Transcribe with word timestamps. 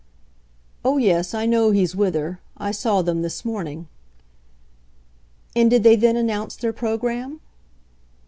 "Oh 0.83 0.97
yes, 0.97 1.35
I 1.35 1.45
know 1.45 1.69
he's 1.69 1.95
with 1.95 2.15
her. 2.15 2.39
I 2.57 2.71
saw 2.71 3.03
them 3.03 3.21
this 3.21 3.45
morning." 3.45 3.87
"And 5.55 5.69
did 5.69 5.83
they 5.83 5.95
then 5.95 6.15
announce 6.15 6.55
their 6.55 6.73
programme?" 6.73 7.39